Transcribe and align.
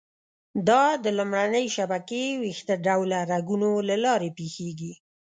دا 0.69 0.83
د 1.03 1.05
لومړنۍ 1.17 1.65
شبکې 1.75 2.23
ویښته 2.41 2.75
ډوله 2.85 3.19
رګونو 3.31 3.69
له 3.89 3.95
لارې 4.05 4.29
پېښېږي. 4.37 4.93